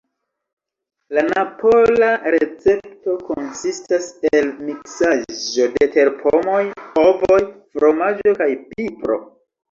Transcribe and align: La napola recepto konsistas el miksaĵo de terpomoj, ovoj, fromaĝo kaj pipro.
La 1.15 1.23
napola 1.25 2.07
recepto 2.35 3.17
konsistas 3.27 4.07
el 4.39 4.49
miksaĵo 4.69 5.67
de 5.75 5.89
terpomoj, 5.97 6.63
ovoj, 7.03 7.37
fromaĝo 7.77 8.33
kaj 8.41 8.49
pipro. 8.73 9.19